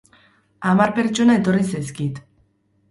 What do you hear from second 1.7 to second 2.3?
zaizkit.